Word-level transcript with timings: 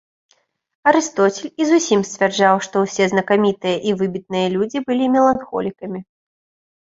Арыстоцель 0.91 1.51
і 1.63 1.67
зусім 1.71 1.99
сцвярджаў, 2.11 2.55
што 2.69 2.75
ўсе 2.85 3.03
знакамітыя 3.13 3.77
і 3.89 3.95
выбітныя 4.01 4.47
людзі 4.57 4.79
былі 4.87 5.05
меланхолікамі. 5.17 5.99